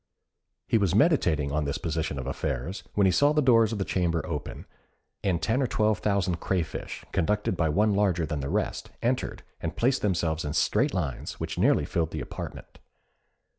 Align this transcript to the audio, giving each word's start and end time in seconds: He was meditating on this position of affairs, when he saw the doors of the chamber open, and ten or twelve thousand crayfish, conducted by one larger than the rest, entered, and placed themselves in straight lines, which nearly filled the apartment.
He 0.67 0.79
was 0.79 0.95
meditating 0.95 1.51
on 1.51 1.65
this 1.65 1.77
position 1.77 2.17
of 2.17 2.25
affairs, 2.25 2.83
when 2.95 3.05
he 3.05 3.11
saw 3.11 3.33
the 3.33 3.39
doors 3.43 3.71
of 3.71 3.77
the 3.77 3.85
chamber 3.85 4.25
open, 4.25 4.65
and 5.23 5.39
ten 5.39 5.61
or 5.61 5.67
twelve 5.67 5.99
thousand 5.99 6.39
crayfish, 6.39 7.05
conducted 7.11 7.55
by 7.55 7.69
one 7.69 7.93
larger 7.93 8.25
than 8.25 8.39
the 8.39 8.49
rest, 8.49 8.89
entered, 9.03 9.43
and 9.61 9.77
placed 9.77 10.01
themselves 10.01 10.43
in 10.43 10.53
straight 10.53 10.95
lines, 10.95 11.39
which 11.39 11.59
nearly 11.59 11.85
filled 11.85 12.09
the 12.09 12.19
apartment. 12.19 12.79